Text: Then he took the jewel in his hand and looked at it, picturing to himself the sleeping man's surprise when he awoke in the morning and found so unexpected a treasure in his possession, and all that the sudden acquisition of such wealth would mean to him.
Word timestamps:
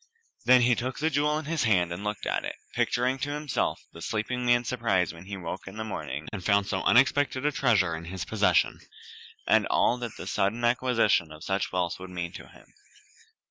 Then 0.45 0.61
he 0.63 0.73
took 0.73 0.97
the 0.97 1.11
jewel 1.11 1.37
in 1.37 1.45
his 1.45 1.61
hand 1.65 1.93
and 1.93 2.03
looked 2.03 2.25
at 2.25 2.43
it, 2.43 2.55
picturing 2.73 3.19
to 3.19 3.35
himself 3.35 3.83
the 3.93 4.01
sleeping 4.01 4.47
man's 4.47 4.67
surprise 4.67 5.13
when 5.13 5.25
he 5.27 5.35
awoke 5.35 5.67
in 5.67 5.77
the 5.77 5.83
morning 5.83 6.27
and 6.33 6.43
found 6.43 6.65
so 6.65 6.81
unexpected 6.81 7.45
a 7.45 7.51
treasure 7.51 7.95
in 7.95 8.05
his 8.05 8.25
possession, 8.25 8.79
and 9.45 9.67
all 9.67 9.99
that 9.99 10.17
the 10.17 10.25
sudden 10.25 10.63
acquisition 10.63 11.31
of 11.31 11.43
such 11.43 11.71
wealth 11.71 11.99
would 11.99 12.09
mean 12.09 12.33
to 12.33 12.47
him. 12.47 12.73